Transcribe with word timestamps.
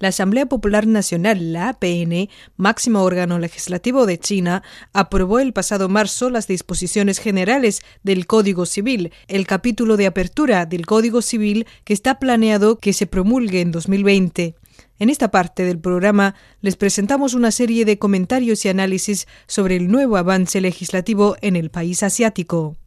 La 0.00 0.08
Asamblea 0.08 0.46
Popular 0.46 0.86
Nacional, 0.86 1.52
la 1.52 1.68
APN, 1.68 2.30
máximo 2.56 3.02
órgano 3.02 3.38
legislativo 3.38 4.06
de 4.06 4.18
China, 4.18 4.62
aprobó 4.94 5.40
el 5.40 5.52
pasado 5.52 5.90
marzo 5.90 6.30
las 6.30 6.46
disposiciones 6.46 7.18
generales 7.18 7.82
del 8.02 8.26
Código 8.26 8.64
Civil, 8.64 9.12
el 9.28 9.46
capítulo 9.46 9.98
de 9.98 10.06
apertura 10.06 10.64
del 10.64 10.86
Código 10.86 11.20
Civil 11.20 11.66
que 11.84 11.92
está 11.92 12.18
planeado 12.18 12.78
que 12.78 12.94
se 12.94 13.06
promulgue 13.06 13.60
en 13.60 13.72
2020. 13.72 14.54
En 14.98 15.10
esta 15.10 15.30
parte 15.30 15.64
del 15.64 15.78
programa 15.78 16.34
les 16.62 16.76
presentamos 16.76 17.34
una 17.34 17.50
serie 17.50 17.84
de 17.84 17.98
comentarios 17.98 18.64
y 18.64 18.70
análisis 18.70 19.28
sobre 19.46 19.76
el 19.76 19.90
nuevo 19.90 20.16
avance 20.16 20.62
legislativo 20.62 21.36
en 21.42 21.56
el 21.56 21.68
país 21.68 22.02
asiático. 22.02 22.79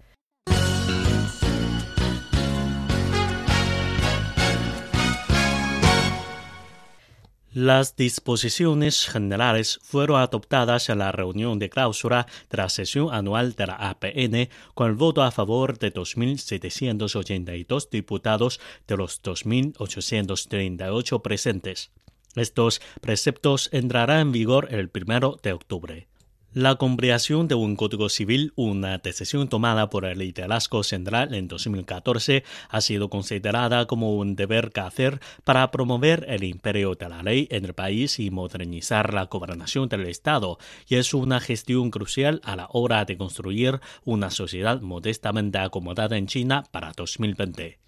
Las 7.54 7.96
disposiciones 7.96 9.06
generales 9.06 9.80
fueron 9.84 10.20
adoptadas 10.20 10.90
en 10.90 10.98
la 10.98 11.12
reunión 11.12 11.60
de 11.60 11.70
clausura 11.70 12.26
de 12.50 12.58
la 12.58 12.68
sesión 12.68 13.14
anual 13.14 13.54
de 13.54 13.68
la 13.68 13.76
APN 13.76 14.50
con 14.74 14.90
el 14.90 14.96
voto 14.96 15.22
a 15.22 15.30
favor 15.30 15.78
de 15.78 15.94
2.782 15.94 17.92
diputados 17.92 18.60
de 18.88 18.98
los 18.98 19.22
2.838 19.22 21.22
presentes. 21.22 21.92
Estos 22.36 22.82
preceptos 23.02 23.70
entrarán 23.72 24.22
en 24.22 24.32
vigor 24.32 24.70
el 24.72 24.90
primero 24.90 25.40
de 25.44 25.54
octubre. 25.54 26.08
La 26.56 26.76
compilación 26.76 27.48
de 27.48 27.56
un 27.56 27.76
código 27.76 28.10
civil, 28.10 28.54
una 28.56 29.00
decisión 29.00 29.50
tomada 29.50 29.90
por 29.90 30.06
el 30.06 30.20
liderazgo 30.20 30.84
central 30.84 31.34
en 31.34 31.48
2014, 31.48 32.44
ha 32.70 32.82
sido 32.82 33.10
considerada 33.10 33.88
como 33.88 34.16
un 34.18 34.36
deber 34.36 34.70
que 34.70 34.82
hacer 34.82 35.20
para 35.46 35.72
promover 35.72 36.28
el 36.30 36.44
imperio 36.44 36.94
de 36.94 37.10
la 37.10 37.24
ley 37.24 37.48
en 37.50 37.66
el 37.66 37.74
país 37.74 38.20
y 38.20 38.30
modernizar 38.30 39.16
la 39.16 39.26
gobernación 39.26 39.90
del 39.90 40.06
Estado, 40.06 40.60
y 40.88 40.98
es 40.98 41.16
una 41.16 41.40
gestión 41.40 41.90
crucial 41.90 42.40
a 42.44 42.56
la 42.56 42.68
hora 42.70 43.04
de 43.06 43.18
construir 43.18 43.80
una 44.06 44.30
sociedad 44.30 44.80
modestamente 44.80 45.58
acomodada 45.58 46.18
en 46.18 46.28
China 46.28 46.66
para 46.70 46.92
2020. 46.96 47.80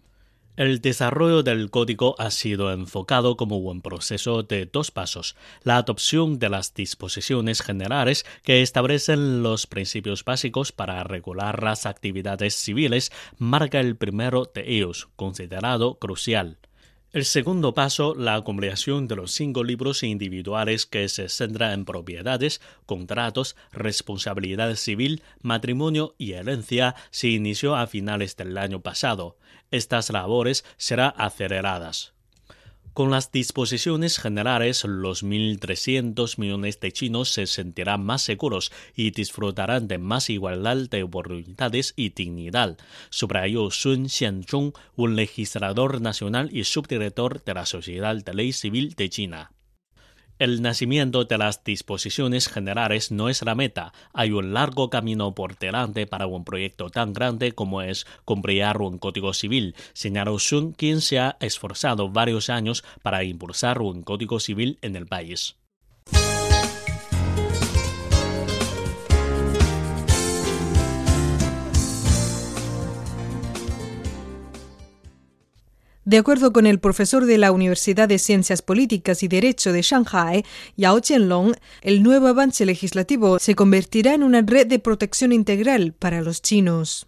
El 0.57 0.79
desarrollo 0.79 1.43
del 1.43 1.69
código 1.69 2.15
ha 2.17 2.31
sido 2.31 2.71
enfocado 2.71 3.35
como 3.35 3.57
un 3.57 3.81
proceso 3.81 4.41
de 4.41 4.65
dos 4.65 4.89
pasos. 4.89 5.35
La 5.63 5.75
adopción 5.75 6.39
de 6.39 6.47
las 6.47 6.73
disposiciones 6.73 7.61
generales 7.61 8.25
que 8.41 8.61
establecen 8.61 9.43
los 9.43 9.67
principios 9.67 10.23
básicos 10.23 10.71
para 10.71 11.03
regular 11.03 11.61
las 11.61 11.85
actividades 11.85 12.55
civiles 12.55 13.11
marca 13.37 13.81
el 13.81 13.97
primero 13.97 14.49
de 14.53 14.63
ellos, 14.77 15.09
considerado 15.17 15.99
crucial. 15.99 16.57
El 17.15 17.23
segundo 17.23 17.73
paso, 17.73 18.13
la 18.13 18.43
compleación 18.43 19.07
de 19.07 19.15
los 19.15 19.31
cinco 19.31 19.63
libros 19.63 20.03
individuales 20.03 20.85
que 20.85 21.07
se 21.07 21.29
centra 21.29 21.71
en 21.71 21.85
propiedades, 21.85 22.59
contratos, 22.85 23.55
responsabilidad 23.71 24.75
civil, 24.75 25.23
matrimonio 25.41 26.15
y 26.17 26.33
herencia, 26.33 26.93
se 27.11 27.29
inició 27.29 27.77
a 27.77 27.87
finales 27.87 28.35
del 28.35 28.57
año 28.57 28.81
pasado. 28.81 29.37
Estas 29.71 30.09
labores 30.09 30.65
serán 30.75 31.13
aceleradas. 31.15 32.14
Con 32.95 33.11
las 33.11 33.29
disposiciones 33.29 34.19
generales, 34.19 34.85
los 34.85 35.21
1.300 35.21 36.39
millones 36.39 36.79
de 36.79 36.93
chinos 36.93 37.29
se 37.29 37.45
sentirán 37.45 38.05
más 38.05 38.21
seguros 38.21 38.71
y 38.95 39.11
disfrutarán 39.11 39.89
de 39.89 39.97
más 39.97 40.29
igualdad 40.29 40.77
de 40.89 41.03
oportunidades 41.03 41.93
y 41.97 42.11
dignidad, 42.11 42.77
subrayó 43.09 43.69
Sun 43.69 44.07
Xianzhong, 44.07 44.71
un 44.95 45.17
legislador 45.17 45.99
nacional 45.99 46.49
y 46.53 46.63
subdirector 46.63 47.43
de 47.43 47.53
la 47.53 47.65
Sociedad 47.65 48.15
de 48.15 48.33
Ley 48.33 48.53
Civil 48.53 48.93
de 48.95 49.09
China. 49.09 49.51
El 50.37 50.61
nacimiento 50.61 51.23
de 51.23 51.37
las 51.37 51.63
disposiciones 51.63 52.49
generales 52.49 53.09
no 53.09 53.29
es 53.29 53.41
la 53.45 53.55
meta. 53.55 53.93
Hay 54.11 54.31
un 54.31 54.53
largo 54.53 54.89
camino 54.89 55.33
por 55.33 55.57
delante 55.57 56.07
para 56.07 56.27
un 56.27 56.43
proyecto 56.43 56.89
tan 56.89 57.13
grande 57.13 57.53
como 57.53 57.81
es 57.81 58.05
comprar 58.25 58.81
un 58.81 58.97
código 58.97 59.33
civil, 59.33 59.75
señaló 59.93 60.37
Sun, 60.37 60.73
quien 60.73 60.99
se 60.99 61.19
ha 61.19 61.37
esforzado 61.39 62.09
varios 62.09 62.49
años 62.49 62.83
para 63.01 63.23
impulsar 63.23 63.81
un 63.81 64.03
código 64.03 64.41
civil 64.41 64.77
en 64.81 64.97
el 64.97 65.07
país. 65.07 65.55
De 76.05 76.19
acuerdo 76.19 76.53
con 76.53 76.67
el 76.67 76.79
profesor 76.79 77.25
de 77.25 77.39
la 77.39 77.51
Universidad 77.51 78.07
de 78.07 78.19
Ciencias 78.19 78.61
Políticas 78.61 79.23
y 79.23 79.27
Derecho 79.27 79.73
de 79.73 79.81
Shanghai, 79.81 80.45
Yao 80.77 81.01
Qianlong, 81.01 81.55
el 81.81 82.03
nuevo 82.03 82.27
avance 82.27 82.63
legislativo 82.63 83.39
se 83.39 83.55
convertirá 83.55 84.13
en 84.13 84.21
una 84.21 84.43
red 84.43 84.67
de 84.67 84.77
protección 84.77 85.31
integral 85.31 85.93
para 85.97 86.21
los 86.21 86.43
chinos. 86.43 87.07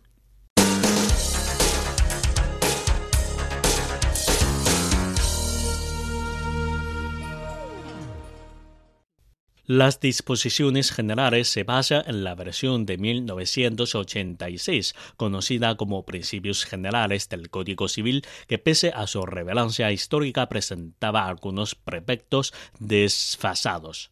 Las 9.69 9.99
disposiciones 9.99 10.93
generales 10.93 11.49
se 11.49 11.65
basan 11.65 12.03
en 12.07 12.23
la 12.23 12.35
versión 12.35 12.85
de 12.85 12.97
1986, 12.97 14.95
conocida 15.17 15.75
como 15.75 16.05
Principios 16.05 16.63
Generales 16.63 17.27
del 17.27 17.49
Código 17.49 17.89
Civil, 17.89 18.25
que 18.47 18.59
pese 18.59 18.93
a 18.95 19.07
su 19.07 19.25
relevancia 19.25 19.91
histórica 19.91 20.47
presentaba 20.47 21.27
algunos 21.27 21.75
prefectos 21.75 22.53
desfasados. 22.79 24.09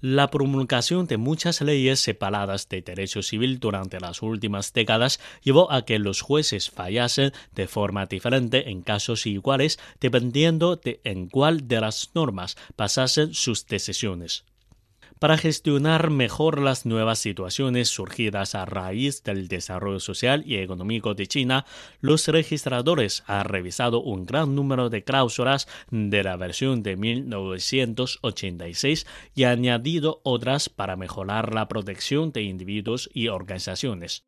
La 0.00 0.28
promulgación 0.28 1.06
de 1.06 1.18
muchas 1.18 1.60
leyes 1.60 2.00
separadas 2.00 2.68
de 2.68 2.82
derecho 2.82 3.22
civil 3.22 3.60
durante 3.60 4.00
las 4.00 4.22
últimas 4.22 4.72
décadas 4.72 5.20
llevó 5.40 5.70
a 5.70 5.84
que 5.84 6.00
los 6.00 6.20
jueces 6.20 6.68
fallasen 6.68 7.30
de 7.54 7.68
forma 7.68 8.06
diferente 8.06 8.70
en 8.70 8.82
casos 8.82 9.24
iguales 9.26 9.78
dependiendo 10.00 10.74
de 10.74 11.00
en 11.04 11.28
cuál 11.28 11.68
de 11.68 11.80
las 11.80 12.10
normas 12.12 12.56
pasasen 12.74 13.34
sus 13.34 13.66
decisiones 13.66 14.44
para 15.18 15.38
gestionar 15.38 16.10
mejor 16.10 16.60
las 16.60 16.86
nuevas 16.86 17.18
situaciones 17.18 17.88
surgidas 17.88 18.54
a 18.54 18.66
raíz 18.66 19.22
del 19.22 19.48
desarrollo 19.48 20.00
social 20.00 20.42
y 20.46 20.56
económico 20.56 21.14
de 21.14 21.26
China, 21.26 21.64
los 22.00 22.28
registradores 22.28 23.24
han 23.26 23.46
revisado 23.46 24.02
un 24.02 24.26
gran 24.26 24.54
número 24.54 24.90
de 24.90 25.04
cláusulas 25.04 25.68
de 25.90 26.22
la 26.22 26.36
versión 26.36 26.82
de 26.82 26.96
1986 26.96 29.06
y 29.34 29.44
añadido 29.44 30.20
otras 30.22 30.68
para 30.68 30.96
mejorar 30.96 31.54
la 31.54 31.68
protección 31.68 32.32
de 32.32 32.42
individuos 32.42 33.08
y 33.14 33.28
organizaciones. 33.28 34.26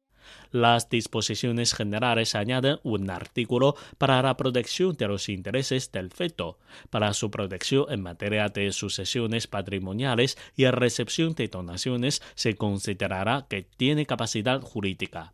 Las 0.50 0.88
disposiciones 0.88 1.74
generales 1.74 2.34
añaden 2.34 2.78
un 2.82 3.10
artículo 3.10 3.76
para 3.98 4.22
la 4.22 4.36
protección 4.36 4.96
de 4.96 5.08
los 5.08 5.28
intereses 5.28 5.92
del 5.92 6.10
feto, 6.10 6.58
para 6.90 7.12
su 7.14 7.30
protección 7.30 7.86
en 7.90 8.02
materia 8.02 8.48
de 8.48 8.72
sucesiones 8.72 9.46
patrimoniales 9.46 10.38
y 10.56 10.66
recepción 10.66 11.34
de 11.34 11.48
donaciones 11.48 12.22
se 12.34 12.56
considerará 12.56 13.46
que 13.48 13.62
tiene 13.62 14.06
capacidad 14.06 14.60
jurídica 14.60 15.32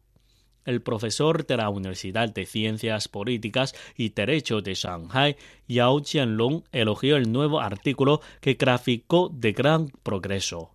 el 0.65 0.83
profesor 0.83 1.47
de 1.47 1.57
la 1.57 1.69
Universidad 1.69 2.33
de 2.33 2.47
Ciencias 2.47 3.09
Políticas 3.09 3.75
y 3.97 4.11
Derecho 4.11 4.63
de 4.63 4.75
Shanghai, 4.75 5.37
Yao 5.69 6.03
Qianlong, 6.03 6.63
elogió 6.73 7.17
el 7.17 7.31
nuevo 7.31 7.61
artículo 7.61 8.21
que 8.41 8.55
graficó 8.55 9.31
de 9.33 9.53
gran 9.53 9.89
progreso. 10.03 10.74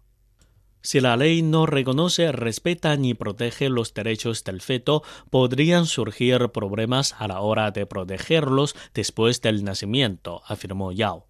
Si 0.82 1.02
la 1.02 1.18
ley 1.18 1.42
no 1.42 1.66
reconoce, 1.66 2.32
respeta 2.32 2.96
ni 2.96 3.14
protege 3.14 3.70
los 3.70 3.94
derechos 3.94 4.44
del 4.46 4.62
feto, 4.62 5.04
podrían 5.30 5.86
surgir 5.86 6.50
problemas 6.50 7.16
a 7.20 7.28
la 7.28 7.42
hora 7.42 7.72
de 7.72 7.86
protegerlos 7.86 8.76
después 8.94 9.42
del 9.42 9.64
nacimiento, 9.66 10.42
afirmó 10.48 10.92
Yao. 10.94 11.28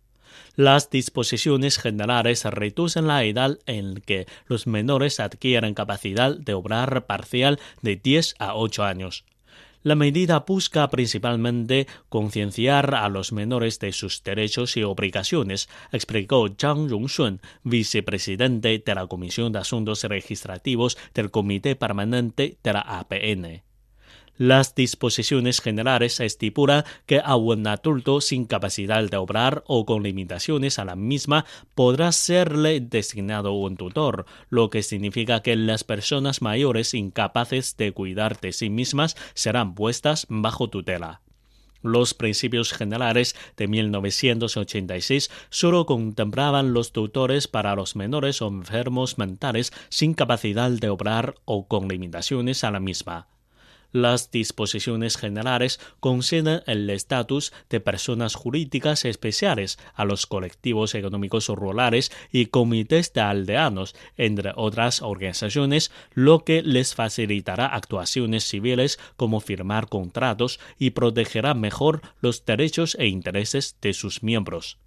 Las 0.56 0.90
disposiciones 0.90 1.80
generales 1.80 2.44
reducen 2.46 3.08
la 3.08 3.24
edad 3.24 3.58
en 3.66 3.96
que 3.96 4.28
los 4.46 4.68
menores 4.68 5.20
adquieren 5.20 5.74
capacidad 5.74 6.36
de 6.36 6.54
obrar 6.54 7.08
parcial 7.08 7.60
de 7.82 7.96
10 7.96 8.36
a 8.40 8.56
8 8.56 8.84
años. 8.84 9.26
La 9.82 9.96
medida 9.96 10.40
busca 10.46 10.90
principalmente 10.90 11.88
concienciar 12.10 12.94
a 12.96 13.08
los 13.08 13.32
menores 13.32 13.80
de 13.80 13.94
sus 13.94 14.24
derechos 14.24 14.76
y 14.76 14.84
obligaciones, 14.84 15.70
explicó 15.94 16.50
Zhang 16.50 16.90
Rongshun, 16.90 17.40
vicepresidente 17.64 18.84
de 18.86 18.96
la 18.96 19.08
Comisión 19.08 19.54
de 19.54 19.60
Asuntos 19.60 20.04
Legislativos 20.04 20.98
del 21.14 21.32
Comité 21.32 21.78
Permanente 21.78 22.58
de 22.62 22.74
la 22.74 22.82
APN. 22.82 23.69
Las 24.40 24.74
disposiciones 24.74 25.60
generales 25.60 26.22
estipulan 26.22 26.86
que 27.06 27.20
a 27.22 27.36
un 27.36 27.68
adulto 27.68 28.22
sin 28.22 28.46
capacidad 28.46 29.04
de 29.04 29.18
obrar 29.18 29.66
o 29.68 29.86
con 29.86 30.02
limitaciones 30.02 30.80
a 30.80 30.86
la 30.86 30.96
misma 30.96 31.44
podrá 31.76 32.14
serle 32.14 32.80
designado 32.80 33.52
un 33.52 33.76
tutor, 33.76 34.26
lo 34.50 34.70
que 34.70 34.82
significa 34.82 35.42
que 35.42 35.58
las 35.58 35.84
personas 35.84 36.42
mayores 36.42 36.94
incapaces 36.94 37.76
de 37.76 37.92
cuidar 37.92 38.40
de 38.40 38.54
sí 38.54 38.70
mismas 38.70 39.18
serán 39.34 39.76
puestas 39.76 40.26
bajo 40.30 40.70
tutela. 40.70 41.20
Los 41.82 42.14
principios 42.14 42.72
generales 42.72 43.36
de 43.58 43.68
1986 43.68 45.32
solo 45.50 45.86
contemplaban 45.86 46.72
los 46.72 46.94
tutores 46.94 47.50
para 47.50 47.76
los 47.76 47.98
menores 47.98 48.42
o 48.42 48.48
enfermos 48.48 49.18
mentales 49.18 49.74
sin 49.90 50.14
capacidad 50.14 50.72
de 50.72 50.88
obrar 50.88 51.36
o 51.44 51.68
con 51.68 51.90
limitaciones 51.90 52.64
a 52.64 52.72
la 52.72 52.80
misma. 52.80 53.28
Las 53.92 54.30
disposiciones 54.30 55.18
generales 55.18 55.80
conceden 56.00 56.62
el 56.68 56.90
estatus 56.92 57.52
de 57.70 57.80
personas 57.80 58.36
jurídicas 58.36 59.04
especiales 59.04 59.80
a 59.96 60.06
los 60.06 60.28
colectivos 60.28 60.94
económicos 60.94 61.48
rurales 61.48 62.12
y 62.32 62.48
comités 62.48 63.14
de 63.14 63.22
aldeanos, 63.22 63.96
entre 64.16 64.52
otras 64.56 65.02
organizaciones, 65.02 65.92
lo 66.14 66.46
que 66.46 66.62
les 66.62 66.94
facilitará 66.94 67.66
actuaciones 67.66 68.44
civiles 68.44 69.00
como 69.18 69.40
firmar 69.40 69.90
contratos 69.90 70.60
y 70.78 70.92
protegerá 70.92 71.56
mejor 71.56 72.02
los 72.22 72.46
derechos 72.46 72.96
e 73.00 73.08
intereses 73.08 73.76
de 73.82 73.94
sus 73.94 74.22
miembros. 74.22 74.78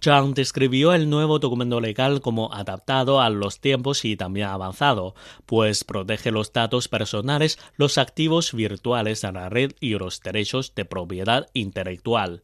Chang 0.00 0.34
describió 0.34 0.94
el 0.94 1.08
nuevo 1.08 1.38
documento 1.38 1.80
legal 1.80 2.20
como 2.20 2.52
adaptado 2.52 3.20
a 3.20 3.30
los 3.30 3.60
tiempos 3.60 4.04
y 4.04 4.16
también 4.16 4.48
avanzado, 4.48 5.14
pues 5.46 5.84
protege 5.84 6.30
los 6.30 6.52
datos 6.52 6.88
personales, 6.88 7.58
los 7.76 7.98
activos 7.98 8.52
virtuales 8.52 9.20
de 9.20 9.32
la 9.32 9.48
red 9.48 9.72
y 9.80 9.90
los 9.90 10.20
derechos 10.20 10.74
de 10.74 10.84
propiedad 10.84 11.48
intelectual. 11.52 12.42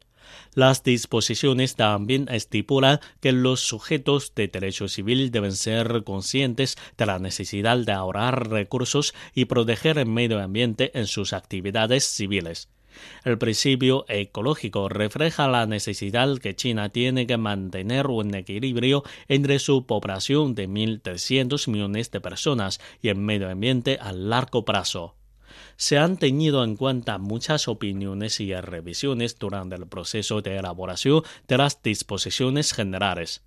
Las 0.54 0.82
disposiciones 0.82 1.74
también 1.74 2.26
estipulan 2.30 3.00
que 3.20 3.32
los 3.32 3.60
sujetos 3.60 4.34
de 4.34 4.48
derecho 4.48 4.88
civil 4.88 5.30
deben 5.30 5.52
ser 5.52 6.04
conscientes 6.04 6.76
de 6.96 7.06
la 7.06 7.18
necesidad 7.18 7.78
de 7.78 7.92
ahorrar 7.92 8.50
recursos 8.50 9.14
y 9.34 9.46
proteger 9.46 9.98
el 9.98 10.06
medio 10.06 10.40
ambiente 10.40 10.90
en 10.98 11.06
sus 11.06 11.32
actividades 11.32 12.04
civiles. 12.04 12.68
El 13.24 13.38
principio 13.38 14.04
ecológico 14.08 14.88
refleja 14.88 15.48
la 15.48 15.66
necesidad 15.66 16.38
que 16.38 16.56
China 16.56 16.88
tiene 16.88 17.26
que 17.26 17.36
mantener 17.36 18.06
un 18.06 18.34
equilibrio 18.34 19.04
entre 19.28 19.58
su 19.58 19.86
población 19.86 20.54
de 20.54 20.68
1.300 20.68 21.68
millones 21.68 22.10
de 22.10 22.20
personas 22.20 22.80
y 23.02 23.08
el 23.08 23.16
medio 23.16 23.50
ambiente 23.50 23.98
a 24.00 24.12
largo 24.12 24.64
plazo 24.64 25.14
se 25.76 25.96
han 25.96 26.16
tenido 26.16 26.64
en 26.64 26.76
cuenta 26.76 27.18
muchas 27.18 27.68
opiniones 27.68 28.40
y 28.40 28.52
revisiones 28.54 29.38
durante 29.38 29.76
el 29.76 29.86
proceso 29.86 30.42
de 30.42 30.56
elaboración 30.56 31.22
de 31.46 31.58
las 31.58 31.82
disposiciones 31.82 32.72
generales. 32.72 33.44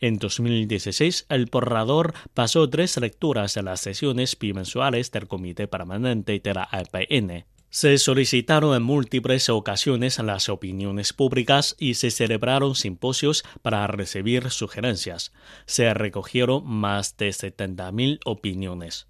En 0.00 0.18
2016, 0.18 1.26
el 1.28 1.46
borrador 1.46 2.14
pasó 2.34 2.68
tres 2.68 2.96
lecturas 2.98 3.56
en 3.56 3.66
las 3.66 3.80
sesiones 3.80 4.38
bimensuales 4.38 5.10
del 5.10 5.28
Comité 5.28 5.66
Permanente 5.66 6.38
de 6.38 6.54
la 6.54 6.64
APN. 6.64 7.44
Se 7.74 7.96
solicitaron 7.96 8.76
en 8.76 8.82
múltiples 8.82 9.48
ocasiones 9.48 10.18
las 10.18 10.50
opiniones 10.50 11.14
públicas 11.14 11.74
y 11.78 11.94
se 11.94 12.10
celebraron 12.10 12.74
simposios 12.74 13.44
para 13.62 13.86
recibir 13.86 14.50
sugerencias. 14.50 15.32
Se 15.64 15.94
recogieron 15.94 16.66
más 16.66 17.16
de 17.16 17.30
70.000 17.30 18.20
opiniones. 18.26 19.06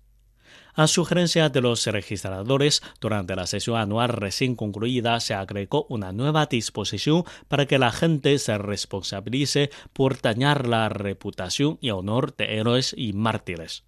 A 0.74 0.86
sugerencia 0.86 1.48
de 1.48 1.60
los 1.60 1.84
registradores, 1.88 2.84
durante 3.00 3.34
la 3.34 3.48
sesión 3.48 3.78
anual 3.78 4.10
recién 4.10 4.54
concluida 4.54 5.18
se 5.18 5.34
agregó 5.34 5.84
una 5.88 6.12
nueva 6.12 6.46
disposición 6.46 7.24
para 7.48 7.66
que 7.66 7.80
la 7.80 7.90
gente 7.90 8.38
se 8.38 8.58
responsabilice 8.58 9.70
por 9.92 10.20
dañar 10.20 10.68
la 10.68 10.88
reputación 10.88 11.78
y 11.80 11.90
honor 11.90 12.36
de 12.36 12.58
héroes 12.58 12.94
y 12.96 13.12
mártires 13.12 13.82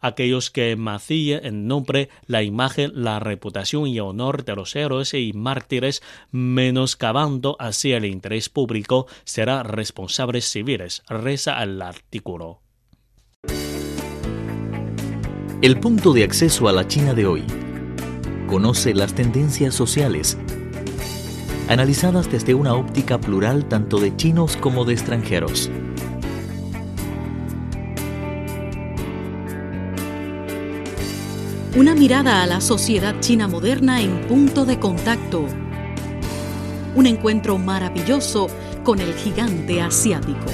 aquellos 0.00 0.50
que 0.50 0.76
macillen 0.76 1.44
en 1.44 1.66
nombre, 1.66 2.08
la 2.26 2.42
imagen, 2.42 2.92
la 2.94 3.20
reputación 3.20 3.86
y 3.86 4.00
honor 4.00 4.44
de 4.44 4.56
los 4.56 4.74
héroes 4.76 5.14
y 5.14 5.32
mártires, 5.32 6.02
menoscabando 6.30 7.56
así 7.58 7.92
el 7.92 8.04
interés 8.04 8.48
público, 8.48 9.06
serán 9.24 9.64
responsables 9.64 10.44
civiles, 10.44 11.02
reza 11.08 11.62
el 11.62 11.80
artículo. 11.82 12.60
El 15.62 15.78
punto 15.78 16.12
de 16.12 16.24
acceso 16.24 16.66
a 16.66 16.72
la 16.72 16.88
China 16.88 17.14
de 17.14 17.24
hoy. 17.24 17.44
Conoce 18.48 18.94
las 18.94 19.14
tendencias 19.14 19.74
sociales, 19.74 20.36
analizadas 21.68 22.30
desde 22.30 22.54
una 22.54 22.74
óptica 22.74 23.20
plural 23.20 23.68
tanto 23.68 23.98
de 23.98 24.14
chinos 24.16 24.56
como 24.56 24.84
de 24.84 24.94
extranjeros. 24.94 25.70
Una 31.74 31.94
mirada 31.94 32.42
a 32.42 32.46
la 32.46 32.60
sociedad 32.60 33.18
china 33.20 33.48
moderna 33.48 34.02
en 34.02 34.26
punto 34.28 34.66
de 34.66 34.78
contacto. 34.78 35.46
Un 36.94 37.06
encuentro 37.06 37.56
maravilloso 37.56 38.48
con 38.84 39.00
el 39.00 39.14
gigante 39.14 39.80
asiático. 39.80 40.44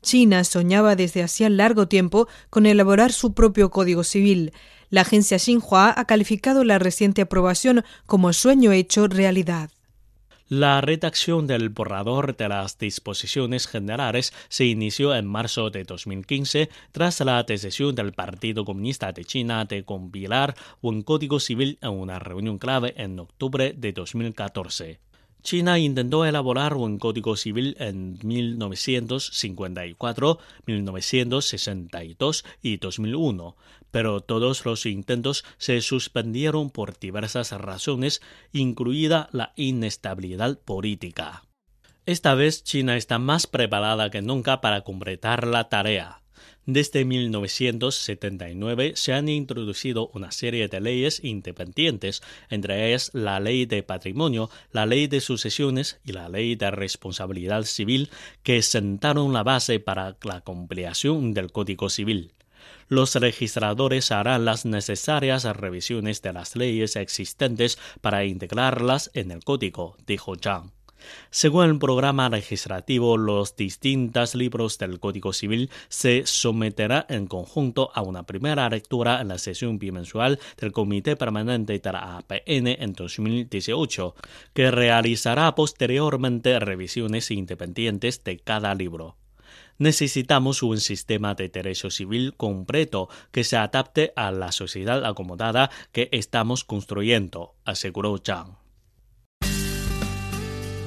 China 0.00 0.44
soñaba 0.44 0.94
desde 0.94 1.24
hacía 1.24 1.50
largo 1.50 1.88
tiempo 1.88 2.28
con 2.50 2.66
elaborar 2.66 3.12
su 3.12 3.34
propio 3.34 3.72
código 3.72 4.04
civil. 4.04 4.52
La 4.90 5.00
agencia 5.00 5.40
Xinhua 5.40 5.92
ha 5.96 6.04
calificado 6.04 6.62
la 6.62 6.78
reciente 6.78 7.22
aprobación 7.22 7.84
como 8.06 8.32
sueño 8.32 8.70
hecho 8.70 9.08
realidad. 9.08 9.70
La 10.48 10.80
redacción 10.80 11.48
del 11.48 11.70
borrador 11.70 12.36
de 12.36 12.48
las 12.48 12.78
disposiciones 12.78 13.66
generales 13.66 14.32
se 14.48 14.64
inició 14.64 15.12
en 15.12 15.26
marzo 15.26 15.70
de 15.70 15.82
2015 15.82 16.70
tras 16.92 17.18
la 17.22 17.42
decisión 17.42 17.96
del 17.96 18.12
Partido 18.12 18.64
Comunista 18.64 19.10
de 19.10 19.24
China 19.24 19.64
de 19.64 19.84
compilar 19.84 20.54
un 20.80 21.02
código 21.02 21.40
civil 21.40 21.78
en 21.82 21.90
una 21.90 22.20
reunión 22.20 22.58
clave 22.58 22.94
en 22.96 23.18
octubre 23.18 23.74
de 23.76 23.92
2014. 23.92 25.00
China 25.42 25.78
intentó 25.78 26.24
elaborar 26.24 26.74
un 26.74 26.98
código 26.98 27.36
civil 27.36 27.76
en 27.78 28.18
1954, 28.22 30.38
1962 30.66 32.44
y 32.62 32.76
2001, 32.78 33.56
pero 33.90 34.20
todos 34.20 34.64
los 34.64 34.86
intentos 34.86 35.44
se 35.58 35.80
suspendieron 35.80 36.70
por 36.70 36.98
diversas 36.98 37.52
razones, 37.52 38.22
incluida 38.52 39.28
la 39.32 39.52
inestabilidad 39.56 40.58
política. 40.58 41.44
Esta 42.06 42.34
vez 42.34 42.62
China 42.62 42.96
está 42.96 43.18
más 43.18 43.46
preparada 43.46 44.10
que 44.10 44.22
nunca 44.22 44.60
para 44.60 44.82
completar 44.82 45.46
la 45.46 45.68
tarea. 45.68 46.22
Desde 46.66 47.04
1979 47.04 48.94
se 48.96 49.12
han 49.12 49.28
introducido 49.28 50.10
una 50.14 50.32
serie 50.32 50.66
de 50.66 50.80
leyes 50.80 51.22
independientes, 51.22 52.24
entre 52.50 52.88
ellas 52.88 53.12
la 53.14 53.38
ley 53.38 53.66
de 53.66 53.84
patrimonio, 53.84 54.50
la 54.72 54.84
ley 54.84 55.06
de 55.06 55.20
sucesiones 55.20 56.00
y 56.04 56.10
la 56.10 56.28
ley 56.28 56.56
de 56.56 56.72
responsabilidad 56.72 57.62
civil, 57.62 58.10
que 58.42 58.62
sentaron 58.62 59.32
la 59.32 59.44
base 59.44 59.78
para 59.78 60.16
la 60.24 60.40
compleación 60.40 61.34
del 61.34 61.52
Código 61.52 61.88
Civil. 61.88 62.32
Los 62.88 63.14
registradores 63.14 64.10
harán 64.10 64.44
las 64.44 64.66
necesarias 64.66 65.44
revisiones 65.44 66.20
de 66.20 66.32
las 66.32 66.56
leyes 66.56 66.96
existentes 66.96 67.78
para 68.00 68.24
integrarlas 68.24 69.12
en 69.14 69.30
el 69.30 69.44
código, 69.44 69.96
dijo 70.04 70.34
Zhang. 70.34 70.75
Según 71.30 71.64
el 71.64 71.78
programa 71.78 72.28
legislativo, 72.28 73.16
los 73.16 73.56
distintos 73.56 74.34
libros 74.34 74.78
del 74.78 75.00
Código 75.00 75.32
Civil 75.32 75.70
se 75.88 76.26
someterán 76.26 77.06
en 77.08 77.26
conjunto 77.26 77.90
a 77.94 78.02
una 78.02 78.24
primera 78.24 78.68
lectura 78.68 79.20
en 79.20 79.28
la 79.28 79.38
sesión 79.38 79.78
bimensual 79.78 80.38
del 80.56 80.72
Comité 80.72 81.16
Permanente 81.16 81.78
de 81.78 81.92
la 81.92 82.16
APN 82.18 82.68
en 82.68 82.92
2018, 82.92 84.14
que 84.54 84.70
realizará 84.70 85.54
posteriormente 85.54 86.58
revisiones 86.58 87.30
independientes 87.30 88.24
de 88.24 88.38
cada 88.38 88.74
libro. 88.74 89.16
Necesitamos 89.78 90.62
un 90.62 90.80
sistema 90.80 91.34
de 91.34 91.50
derecho 91.50 91.90
civil 91.90 92.34
completo 92.34 93.08
que 93.30 93.44
se 93.44 93.56
adapte 93.56 94.12
a 94.16 94.30
la 94.30 94.50
sociedad 94.52 95.04
acomodada 95.04 95.70
que 95.92 96.08
estamos 96.12 96.64
construyendo, 96.64 97.54
aseguró 97.64 98.16
Zhang. 98.18 98.65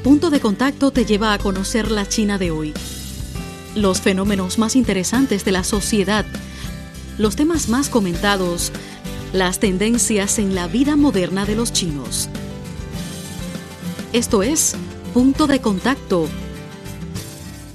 Punto 0.03 0.29
de 0.29 0.39
Contacto 0.39 0.91
te 0.91 1.03
lleva 1.03 1.33
a 1.33 1.39
conocer 1.39 1.91
la 1.91 2.07
China 2.07 2.37
de 2.37 2.51
hoy. 2.51 2.73
Los 3.75 3.99
fenómenos 3.99 4.57
más 4.57 4.77
interesantes 4.77 5.43
de 5.43 5.51
la 5.51 5.65
sociedad, 5.65 6.25
los 7.17 7.35
temas 7.35 7.67
más 7.67 7.89
comentados, 7.89 8.71
las 9.33 9.59
tendencias 9.59 10.39
en 10.39 10.55
la 10.55 10.67
vida 10.67 10.95
moderna 10.95 11.45
de 11.45 11.55
los 11.55 11.73
chinos. 11.73 12.29
Esto 14.13 14.41
es 14.41 14.75
Punto 15.13 15.47
de 15.47 15.59
Contacto, 15.59 16.29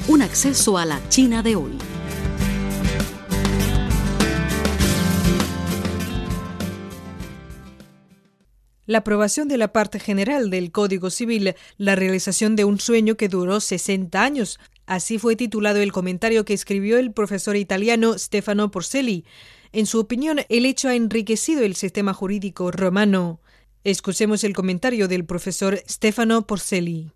un 0.09 0.23
acceso 0.23 0.79
a 0.79 0.87
la 0.87 1.07
China 1.11 1.43
de 1.43 1.57
hoy. 1.57 1.73
La 8.87 8.99
aprobación 8.99 9.49
de 9.49 9.59
la 9.59 9.73
parte 9.73 9.99
general 9.99 10.51
del 10.51 10.73
Código 10.73 11.11
Civil, 11.11 11.55
la 11.79 11.97
realización 11.97 12.57
de 12.57 12.65
un 12.65 12.81
sueño 12.81 13.17
que 13.17 13.29
duró 13.29 13.61
60 13.61 14.23
años. 14.23 14.61
Así 14.87 15.19
fue 15.19 15.37
titulado 15.37 15.81
el 15.81 15.93
comentario 15.93 16.45
que 16.45 16.55
escribió 16.55 16.99
el 16.99 17.13
profesor 17.13 17.57
italiano 17.57 18.19
Stefano 18.19 18.71
Porcelli. 18.71 19.25
En 19.73 19.87
su 19.87 19.99
opinión, 19.99 20.41
el 20.49 20.67
hecho 20.67 20.89
ha 20.89 20.95
enriquecido 20.95 21.63
el 21.63 21.75
sistema 21.75 22.13
jurídico 22.13 22.71
romano. 22.71 23.41
Escuchemos 23.83 24.45
el 24.45 24.55
comentario 24.55 25.09
del 25.09 25.25
profesor 25.25 25.83
Stefano 25.89 26.47
Porcelli. 26.47 27.11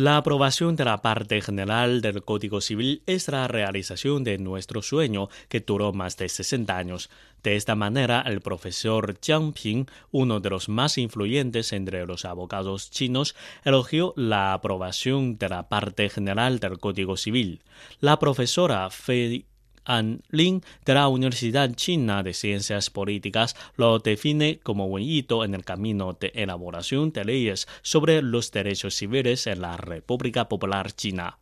La 0.00 0.16
aprobación 0.16 0.76
de 0.76 0.84
la 0.84 1.02
parte 1.02 1.40
general 1.40 2.00
del 2.02 2.22
Código 2.22 2.60
Civil 2.60 3.02
es 3.06 3.26
la 3.26 3.48
realización 3.48 4.22
de 4.22 4.38
nuestro 4.38 4.80
sueño 4.80 5.28
que 5.48 5.58
duró 5.58 5.92
más 5.92 6.16
de 6.16 6.28
60 6.28 6.76
años. 6.76 7.10
De 7.42 7.56
esta 7.56 7.74
manera, 7.74 8.20
el 8.24 8.40
profesor 8.40 9.18
Jiang 9.20 9.52
Ping, 9.52 9.86
uno 10.12 10.38
de 10.38 10.50
los 10.50 10.68
más 10.68 10.98
influyentes 10.98 11.72
entre 11.72 12.06
los 12.06 12.24
abogados 12.24 12.92
chinos, 12.92 13.34
elogió 13.64 14.14
la 14.16 14.52
aprobación 14.52 15.36
de 15.36 15.48
la 15.48 15.68
parte 15.68 16.08
general 16.10 16.60
del 16.60 16.78
Código 16.78 17.16
Civil. 17.16 17.64
La 17.98 18.20
profesora 18.20 18.88
Fei 18.90 19.46
An 19.88 20.22
Lin 20.28 20.62
de 20.84 20.94
la 20.94 21.08
Universidad 21.08 21.74
China 21.74 22.22
de 22.22 22.34
Ciencias 22.34 22.90
Políticas 22.90 23.56
lo 23.76 23.98
define 23.98 24.60
como 24.62 24.86
un 24.86 25.00
hito 25.00 25.44
en 25.44 25.54
el 25.54 25.64
camino 25.64 26.12
de 26.12 26.30
elaboración 26.34 27.10
de 27.10 27.24
leyes 27.24 27.66
sobre 27.82 28.20
los 28.22 28.52
derechos 28.52 28.94
civiles 28.94 29.46
en 29.46 29.62
la 29.62 29.78
República 29.78 30.48
Popular 30.48 30.92
China. 30.92 31.38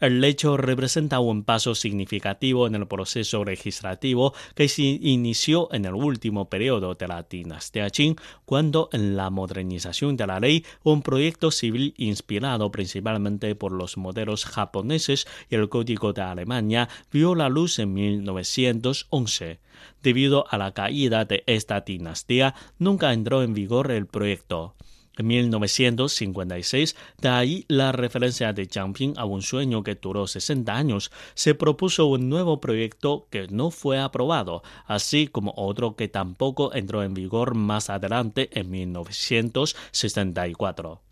El 0.00 0.24
hecho 0.24 0.56
representa 0.56 1.20
un 1.20 1.44
paso 1.44 1.74
significativo 1.74 2.66
en 2.66 2.74
el 2.74 2.86
proceso 2.86 3.44
legislativo 3.44 4.32
que 4.54 4.66
se 4.66 4.82
inició 4.82 5.68
en 5.72 5.84
el 5.84 5.92
último 5.92 6.48
periodo 6.48 6.94
de 6.94 7.06
la 7.06 7.22
dinastía 7.24 7.90
Qing, 7.90 8.16
cuando 8.46 8.88
en 8.92 9.14
la 9.14 9.28
modernización 9.28 10.16
de 10.16 10.26
la 10.26 10.40
ley, 10.40 10.64
un 10.84 11.02
proyecto 11.02 11.50
civil 11.50 11.92
inspirado 11.98 12.72
principalmente 12.72 13.54
por 13.54 13.72
los 13.72 13.98
modelos 13.98 14.46
japoneses 14.46 15.26
y 15.50 15.56
el 15.56 15.68
Código 15.68 16.14
de 16.14 16.22
Alemania 16.22 16.88
vio 17.12 17.34
la 17.34 17.50
luz 17.50 17.78
en 17.78 17.92
1911. 17.92 19.60
Debido 20.02 20.46
a 20.48 20.56
la 20.56 20.72
caída 20.72 21.26
de 21.26 21.44
esta 21.44 21.82
dinastía, 21.82 22.54
nunca 22.78 23.12
entró 23.12 23.42
en 23.42 23.52
vigor 23.52 23.90
el 23.90 24.06
proyecto. 24.06 24.74
En 25.20 25.26
1956, 25.26 26.96
de 27.20 27.28
ahí 27.28 27.66
la 27.68 27.92
referencia 27.92 28.54
de 28.54 28.66
Ping 28.94 29.12
a 29.18 29.26
un 29.26 29.42
sueño 29.42 29.82
que 29.82 29.96
duró 29.96 30.26
60 30.26 30.74
años, 30.74 31.12
se 31.34 31.54
propuso 31.54 32.06
un 32.06 32.30
nuevo 32.30 32.58
proyecto 32.58 33.26
que 33.28 33.46
no 33.48 33.70
fue 33.70 34.00
aprobado, 34.00 34.62
así 34.86 35.26
como 35.26 35.52
otro 35.58 35.94
que 35.94 36.08
tampoco 36.08 36.72
entró 36.72 37.02
en 37.02 37.12
vigor 37.12 37.54
más 37.54 37.90
adelante 37.90 38.48
en 38.58 38.70
1964. 38.70 41.02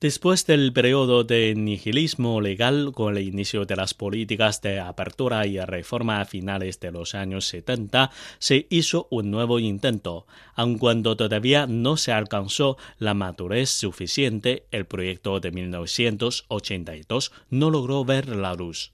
Después 0.00 0.46
del 0.46 0.72
periodo 0.72 1.24
de 1.24 1.54
nihilismo 1.54 2.40
legal 2.40 2.92
con 2.94 3.18
el 3.18 3.22
inicio 3.22 3.66
de 3.66 3.76
las 3.76 3.92
políticas 3.92 4.62
de 4.62 4.80
apertura 4.80 5.46
y 5.46 5.60
reforma 5.60 6.22
a 6.22 6.24
finales 6.24 6.80
de 6.80 6.90
los 6.90 7.14
años 7.14 7.44
70, 7.48 8.10
se 8.38 8.66
hizo 8.70 9.08
un 9.10 9.30
nuevo 9.30 9.58
intento. 9.58 10.26
Aun 10.54 10.78
cuando 10.78 11.18
todavía 11.18 11.66
no 11.66 11.98
se 11.98 12.12
alcanzó 12.12 12.78
la 12.98 13.12
madurez 13.12 13.68
suficiente, 13.68 14.64
el 14.70 14.86
proyecto 14.86 15.38
de 15.38 15.50
1982 15.50 17.32
no 17.50 17.68
logró 17.68 18.02
ver 18.02 18.26
la 18.30 18.54
luz. 18.54 18.92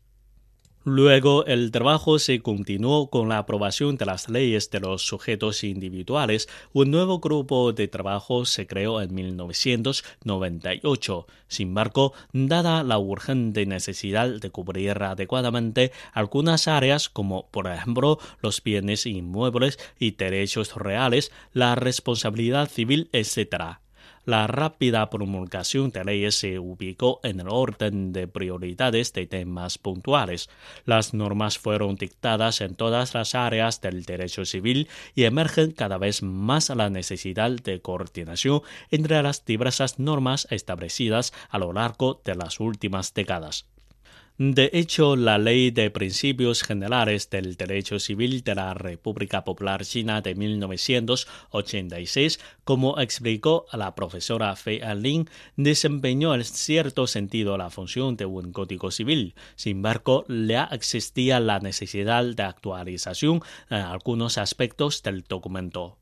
Luego, 0.89 1.45
el 1.47 1.73
trabajo 1.73 2.21
se 2.21 2.43
continuó 2.43 3.11
con 3.11 3.29
la 3.29 3.39
aprobación 3.39 3.97
de 3.97 4.07
las 4.07 4.29
leyes 4.29 4.71
de 4.71 4.79
los 4.79 5.05
sujetos 5.05 5.65
individuales. 5.65 6.49
Un 6.73 6.93
nuevo 6.93 7.19
grupo 7.19 7.73
de 7.73 7.89
trabajo 7.89 8.45
se 8.45 8.69
creó 8.69 9.01
en 9.01 9.13
1998. 9.13 11.27
Sin 11.49 11.71
embargo, 11.71 12.13
dada 12.33 12.85
la 12.85 12.99
urgente 12.99 13.67
necesidad 13.67 14.29
de 14.29 14.51
cubrir 14.51 15.03
adecuadamente 15.03 15.91
algunas 16.13 16.69
áreas 16.69 17.09
como, 17.09 17.51
por 17.51 17.67
ejemplo, 17.67 18.21
los 18.41 18.63
bienes 18.63 19.07
inmuebles 19.07 19.81
y 19.99 20.13
derechos 20.13 20.77
reales, 20.77 21.33
la 21.53 21.75
responsabilidad 21.75 22.69
civil, 22.69 23.11
etc., 23.13 23.81
la 24.27 24.47
rápida 24.49 25.09
promulgación 25.09 25.91
de 25.91 26.05
leyes 26.05 26.35
se 26.35 26.59
ubicó 26.59 27.21
en 27.23 27.41
el 27.41 27.49
orden 27.49 28.13
de 28.13 28.27
prioridades 28.27 29.13
de 29.13 29.27
temas 29.27 29.79
puntuales. 29.79 30.51
Las 30.85 31.15
normas 31.15 31.59
fueron 31.59 31.95
dictadas 31.95 32.61
en 32.61 32.75
todas 32.75 33.15
las 33.15 33.35
áreas 33.35 33.81
del 33.81 34.05
derecho 34.05 34.45
civil 34.45 34.89
y 35.15 35.25
emergen 35.25 35.71
cada 35.71 35.97
vez 35.97 36.23
más 36.23 36.69
la 36.71 36.91
necesidad 36.91 37.53
de 37.53 37.81
coordinación 37.81 38.63
entre 38.91 39.23
las 39.23 39.45
diversas 39.45 39.99
normas 39.99 40.49
establecidas 40.51 41.33
a 41.49 41.59
lo 41.59 41.73
largo 41.73 42.21
de 42.25 42.35
las 42.35 42.59
últimas 42.59 43.15
décadas. 43.15 43.67
De 44.39 44.69
hecho, 44.75 45.17
la 45.17 45.39
Ley 45.39 45.71
de 45.71 45.91
Principios 45.91 46.63
Generales 46.63 47.31
del 47.31 47.57
Derecho 47.57 47.99
Civil 47.99 48.43
de 48.43 48.55
la 48.55 48.75
República 48.75 49.45
Popular 49.45 49.83
China 49.83 50.21
de 50.21 50.35
1986, 50.35 52.39
como 52.63 53.01
explicó 53.01 53.65
la 53.73 53.95
profesora 53.95 54.55
Fei 54.55 54.83
Lin, 54.97 55.27
desempeñó 55.57 56.35
en 56.35 56.45
cierto 56.45 57.07
sentido 57.07 57.57
la 57.57 57.71
función 57.71 58.19
de 58.19 58.27
un 58.27 58.53
código 58.53 58.91
civil. 58.91 59.35
Sin 59.55 59.79
embargo, 59.79 60.27
ya 60.29 60.69
existía 60.71 61.41
la 61.41 61.59
necesidad 61.61 62.23
de 62.23 62.43
actualización 62.43 63.41
en 63.71 63.79
algunos 63.79 64.37
aspectos 64.37 65.03
del 65.03 65.23
documento. 65.23 65.97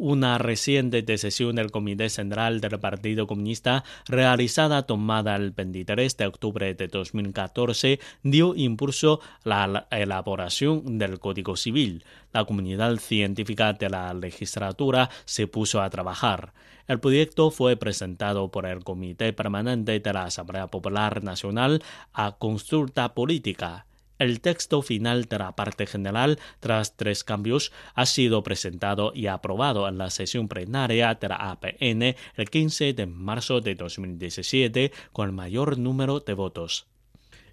Una 0.00 0.38
reciente 0.38 1.02
decisión 1.02 1.56
del 1.56 1.72
Comité 1.72 2.08
Central 2.08 2.60
del 2.60 2.78
Partido 2.78 3.26
Comunista, 3.26 3.82
realizada 4.06 4.86
tomada 4.86 5.34
el 5.34 5.50
23 5.50 6.16
de 6.16 6.26
octubre 6.28 6.72
de 6.72 6.86
2014, 6.86 7.98
dio 8.22 8.54
impulso 8.54 9.18
a 9.44 9.66
la 9.66 9.88
elaboración 9.90 10.98
del 10.98 11.18
Código 11.18 11.56
Civil. 11.56 12.04
La 12.32 12.44
comunidad 12.44 12.94
científica 12.98 13.72
de 13.72 13.90
la 13.90 14.14
legislatura 14.14 15.10
se 15.24 15.48
puso 15.48 15.82
a 15.82 15.90
trabajar. 15.90 16.52
El 16.86 17.00
proyecto 17.00 17.50
fue 17.50 17.76
presentado 17.76 18.52
por 18.52 18.66
el 18.66 18.84
Comité 18.84 19.32
Permanente 19.32 19.98
de 19.98 20.12
la 20.12 20.26
Asamblea 20.26 20.68
Popular 20.68 21.24
Nacional 21.24 21.82
a 22.12 22.36
consulta 22.38 23.14
política. 23.14 23.87
El 24.18 24.40
texto 24.40 24.82
final 24.82 25.26
de 25.26 25.38
la 25.38 25.54
parte 25.54 25.86
general, 25.86 26.38
tras 26.60 26.96
tres 26.96 27.22
cambios, 27.22 27.72
ha 27.94 28.04
sido 28.04 28.42
presentado 28.42 29.12
y 29.14 29.28
aprobado 29.28 29.88
en 29.88 29.96
la 29.96 30.10
sesión 30.10 30.48
plenaria 30.48 31.14
de 31.14 31.28
la 31.28 31.36
APN 31.36 32.16
el 32.36 32.50
15 32.50 32.92
de 32.94 33.06
marzo 33.06 33.60
de 33.60 33.76
2017 33.76 34.92
con 35.12 35.26
el 35.26 35.32
mayor 35.32 35.78
número 35.78 36.20
de 36.20 36.34
votos. 36.34 36.86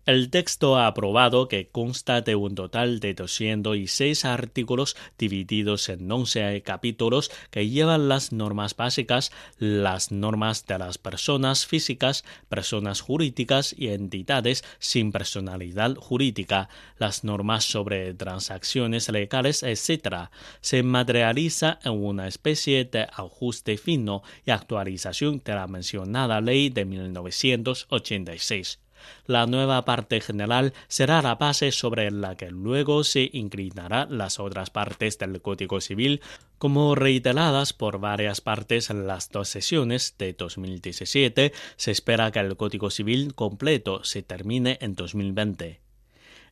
El 0.06 0.30
texto 0.30 0.78
aprobado, 0.78 1.48
que 1.48 1.70
consta 1.70 2.22
de 2.22 2.36
un 2.36 2.54
total 2.54 3.00
de 3.00 3.16
206 3.16 4.26
artículos 4.26 4.96
divididos 5.18 5.90
en 5.90 6.12
11 6.12 6.62
capítulos 6.62 7.32
que 7.50 7.70
llevan 7.70 8.08
las 8.08 8.32
normas 8.32 8.76
básicas, 8.76 9.32
las 9.58 10.12
normas 10.12 10.68
de 10.68 10.78
las 10.78 11.00
personas 11.00 11.66
físicas, 11.66 12.24
personas 12.50 13.02
jurídicas 13.02 13.74
y 13.76 13.88
entidades 13.88 14.64
sin 14.78 15.12
personalidad 15.12 15.96
jurídica, 15.96 16.70
las 17.00 17.24
normas 17.24 17.66
sobre 17.66 18.14
transacciones 18.14 19.10
legales, 19.10 19.64
etc., 19.64 20.30
se 20.62 20.84
materializa 20.84 21.80
en 21.84 21.94
una 21.94 22.28
especie 22.28 22.86
de 22.86 23.08
ajuste 23.12 23.80
fino 23.80 24.22
y 24.46 24.52
actualización 24.52 25.42
de 25.44 25.56
la 25.56 25.66
mencionada 25.66 26.42
ley 26.42 26.70
de 26.70 26.86
1986. 26.86 28.85
La 29.26 29.46
nueva 29.48 29.86
parte 29.86 30.22
general 30.22 30.74
será 30.88 31.22
la 31.22 31.36
base 31.36 31.72
sobre 31.72 32.12
la 32.12 32.36
que 32.36 32.52
luego 32.52 33.04
se 33.04 33.30
inclinarán 33.34 34.18
las 34.18 34.40
otras 34.40 34.70
partes 34.70 35.18
del 35.18 35.42
Código 35.42 35.82
Civil, 35.82 36.22
como 36.58 36.96
reiteradas 36.96 37.74
por 37.74 38.00
varias 38.00 38.42
partes 38.42 38.90
en 38.90 39.08
las 39.08 39.30
dos 39.30 39.50
sesiones 39.50 40.16
de 40.18 40.34
2017, 40.34 41.54
se 41.76 41.92
espera 41.92 42.32
que 42.32 42.40
el 42.40 42.58
Código 42.58 42.90
Civil 42.90 43.36
completo 43.36 44.04
se 44.04 44.24
termine 44.24 44.78
en 44.82 44.96
2020. 44.96 45.85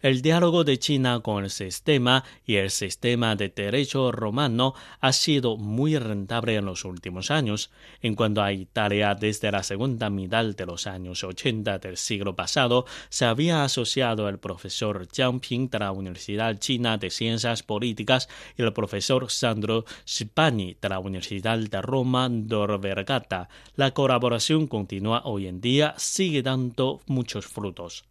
El 0.03 0.21
diálogo 0.21 0.65
de 0.65 0.79
China 0.79 1.21
con 1.21 1.45
el 1.45 1.49
sistema 1.49 2.25
y 2.45 2.55
el 2.55 2.71
sistema 2.71 3.37
de 3.37 3.47
derecho 3.47 4.11
romano 4.11 4.73
ha 4.99 5.13
sido 5.13 5.55
muy 5.55 5.97
rentable 5.97 6.55
en 6.55 6.65
los 6.65 6.83
últimos 6.83 7.31
años. 7.31 7.71
En 8.01 8.13
cuanto 8.13 8.43
a 8.43 8.51
Italia, 8.51 9.15
desde 9.15 9.49
la 9.49 9.63
segunda 9.63 10.09
mitad 10.09 10.43
de 10.43 10.65
los 10.65 10.87
años 10.87 11.23
80 11.23 11.79
del 11.79 11.95
siglo 11.95 12.35
pasado, 12.35 12.85
se 13.07 13.23
había 13.23 13.63
asociado 13.63 14.27
el 14.27 14.39
profesor 14.39 15.07
Jiang 15.09 15.39
Ping 15.39 15.69
de 15.69 15.79
la 15.79 15.93
Universidad 15.93 16.59
China 16.59 16.97
de 16.97 17.09
Ciencias 17.09 17.63
Políticas 17.63 18.27
y 18.57 18.63
el 18.63 18.73
profesor 18.73 19.31
Sandro 19.31 19.85
Spani 20.05 20.75
de 20.81 20.89
la 20.89 20.99
Universidad 20.99 21.57
de 21.57 21.81
Roma 21.81 22.27
Dor 22.29 22.77
Vergata. 22.81 23.47
La 23.77 23.91
colaboración 23.91 24.67
continúa 24.67 25.21
hoy 25.23 25.47
en 25.47 25.61
día, 25.61 25.93
sigue 25.97 26.41
dando 26.41 26.99
muchos 27.07 27.45
frutos. 27.47 28.03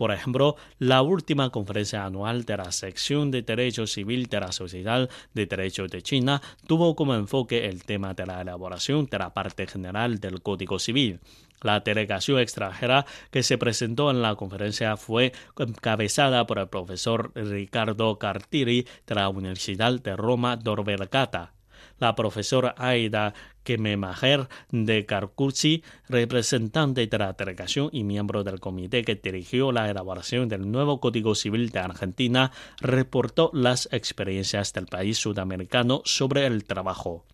Por 0.00 0.12
ejemplo, 0.12 0.56
la 0.78 1.02
última 1.02 1.50
conferencia 1.50 2.06
anual 2.06 2.46
de 2.46 2.56
la 2.56 2.72
sección 2.72 3.30
de 3.30 3.42
Derecho 3.42 3.86
Civil 3.86 4.28
de 4.28 4.40
la 4.40 4.50
Sociedad 4.50 5.10
de 5.34 5.44
Derecho 5.44 5.88
de 5.88 6.00
China 6.00 6.40
tuvo 6.66 6.96
como 6.96 7.14
enfoque 7.14 7.66
el 7.66 7.84
tema 7.84 8.14
de 8.14 8.24
la 8.24 8.40
elaboración 8.40 9.04
de 9.10 9.18
la 9.18 9.34
parte 9.34 9.66
general 9.66 10.18
del 10.18 10.40
Código 10.40 10.78
Civil. 10.78 11.20
La 11.60 11.80
delegación 11.80 12.38
extranjera 12.38 13.04
que 13.30 13.42
se 13.42 13.58
presentó 13.58 14.10
en 14.10 14.22
la 14.22 14.36
conferencia 14.36 14.96
fue 14.96 15.32
encabezada 15.58 16.46
por 16.46 16.60
el 16.60 16.68
profesor 16.70 17.32
Ricardo 17.34 18.18
Cartiri 18.18 18.86
de 19.06 19.14
la 19.14 19.28
Universidad 19.28 20.00
de 20.00 20.16
Roma 20.16 20.58
Tor 20.58 20.82
Vergata 20.82 21.52
la 21.98 22.14
profesora 22.14 22.74
Aida 22.78 23.34
Kememajer 23.62 24.48
de 24.70 25.06
Carcucci, 25.06 25.82
representante 26.08 27.06
de 27.06 27.18
la 27.18 27.32
delegación 27.32 27.90
y 27.92 28.04
miembro 28.04 28.44
del 28.44 28.60
comité 28.60 29.04
que 29.04 29.14
dirigió 29.14 29.72
la 29.72 29.90
elaboración 29.90 30.48
del 30.48 30.70
nuevo 30.70 31.00
Código 31.00 31.34
Civil 31.34 31.70
de 31.70 31.80
Argentina, 31.80 32.52
reportó 32.80 33.50
las 33.52 33.88
experiencias 33.92 34.72
del 34.72 34.86
país 34.86 35.18
sudamericano 35.18 36.02
sobre 36.04 36.46
el 36.46 36.64
trabajo. 36.64 37.24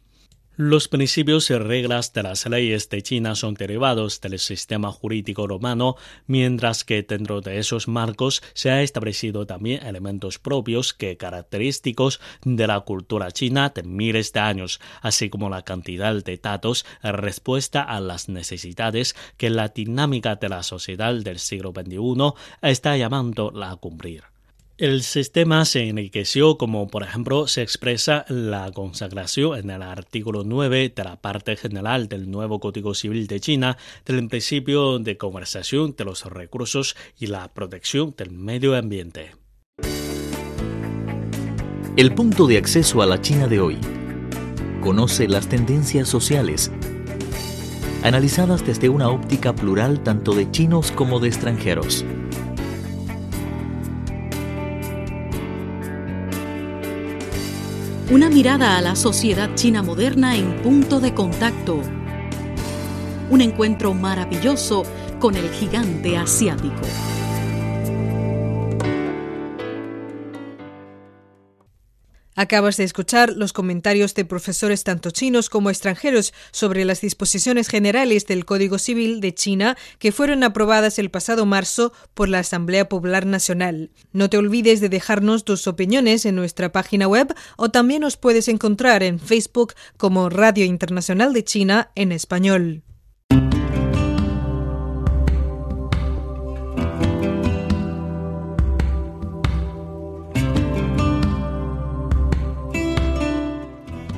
Los 0.59 0.89
principios 0.89 1.51
y 1.51 1.59
reglas 1.59 2.15
de 2.15 2.23
las 2.23 2.47
leyes 2.47 2.89
de 2.89 3.03
China 3.03 3.35
son 3.35 3.53
derivados 3.53 4.23
del 4.23 4.39
sistema 4.39 4.91
jurídico 4.91 5.47
romano, 5.47 5.97
mientras 6.27 6.83
que 6.83 7.03
dentro 7.03 7.43
de 7.43 7.59
esos 7.59 7.89
marcos 7.89 8.43
se 8.55 8.71
han 8.71 8.79
establecido 8.79 9.47
también 9.47 9.85
elementos 9.85 10.39
propios 10.39 10.95
que 10.95 11.19
característicos 11.19 12.23
de 12.43 12.67
la 12.67 12.81
cultura 12.81 13.33
china 13.33 13.69
de 13.75 13.83
miles 13.83 14.33
de 14.33 14.41
años, 14.41 14.81
así 15.03 15.29
como 15.29 15.51
la 15.51 15.61
cantidad 15.61 16.15
de 16.25 16.39
datos 16.39 16.87
en 17.03 17.13
respuesta 17.13 17.83
a 17.83 18.01
las 18.01 18.31
necesidades 18.31 19.15
que 19.37 19.51
la 19.51 19.69
dinámica 19.69 20.37
de 20.37 20.49
la 20.49 20.63
sociedad 20.63 21.13
del 21.13 21.39
siglo 21.39 21.75
XXI 21.77 22.33
está 22.63 22.97
llamando 22.97 23.53
a 23.63 23.77
cumplir. 23.77 24.36
El 24.79 25.03
sistema 25.03 25.65
se 25.65 25.89
enriqueció 25.89 26.59
como 26.59 26.87
por 26.89 27.03
ejemplo 27.03 27.47
se 27.47 27.63
expresa 27.63 28.27
la 28.29 28.71
consagración 28.73 29.59
en 29.59 29.71
el 29.71 29.81
artículo 29.81 30.43
9 30.45 30.93
de 30.95 31.03
la 31.03 31.17
parte 31.17 31.57
general 31.57 32.09
del 32.09 32.31
nuevo 32.31 32.61
Código 32.61 32.93
Civil 32.93 33.27
de 33.27 33.41
China 33.41 33.79
del 34.05 34.29
principio 34.29 34.99
de 34.99 35.17
conversación 35.17 35.95
de 35.97 36.05
los 36.05 36.27
recursos 36.27 36.95
y 37.19 37.29
la 37.29 37.55
protección 37.55 38.15
del 38.19 38.33
medio 38.33 38.77
ambiente. 38.77 39.35
El 41.97 42.15
punto 42.15 42.47
de 42.47 42.59
acceso 42.59 43.01
a 43.01 43.07
la 43.07 43.23
China 43.23 43.47
de 43.47 43.61
hoy. 43.61 43.79
Conoce 44.83 45.27
las 45.27 45.49
tendencias 45.49 46.07
sociales 46.07 46.71
analizadas 48.03 48.65
desde 48.65 48.91
una 48.91 49.09
óptica 49.09 49.55
plural 49.55 50.03
tanto 50.03 50.35
de 50.35 50.51
chinos 50.51 50.93
como 50.93 51.19
de 51.19 51.29
extranjeros. 51.29 52.05
Una 58.09 58.31
mirada 58.31 58.77
a 58.77 58.83
la 58.83 58.95
sociedad 58.95 59.57
china 59.57 59.83
moderna 59.83 60.37
en 60.37 60.63
punto 60.63 61.01
de 61.01 61.13
contacto. 61.13 61.81
Un 63.31 63.41
encuentro 63.41 63.95
maravilloso 63.95 64.85
con 65.19 65.35
el 65.35 65.51
gigante 65.51 66.17
asiático. 66.17 66.83
Acabas 72.39 72.77
de 72.77 72.85
escuchar 72.85 73.33
los 73.35 73.55
comentarios 73.55 74.15
de 74.15 74.27
profesores 74.27 74.85
tanto 74.85 75.11
chinos 75.11 75.49
como 75.49 75.71
extranjeros 75.71 76.35
sobre 76.51 76.85
las 76.85 77.01
disposiciones 77.01 77.69
generales 77.69 78.27
del 78.27 78.45
Código 78.45 78.79
Civil 78.79 79.23
de 79.23 79.35
China 79.35 79.79
que 79.99 80.13
fueron 80.13 80.45
aprobadas 80.45 80.99
el 80.99 81.11
pasado 81.11 81.47
marzo 81.47 81.95
por 82.13 82.29
la 82.29 82.41
Asamblea 82.41 82.91
Popular 82.91 83.25
Nacional. 83.25 83.91
No 84.13 84.29
te 84.29 84.37
olvides 84.37 84.83
de 84.83 84.91
dejarnos 84.91 85.45
tus 85.45 85.67
opiniones 85.67 86.27
en 86.27 86.37
nuestra 86.37 86.73
página 86.73 87.09
web 87.09 87.35
o 87.57 87.71
también 87.71 88.03
nos 88.03 88.19
puedes 88.19 88.49
encontrar 88.49 89.03
en 89.03 89.19
Facebook 89.19 89.73
como 89.97 90.29
Radio 90.29 90.67
Internacional 90.67 91.33
de 91.33 91.43
China 91.43 91.91
en 91.95 92.13
español. 92.13 92.83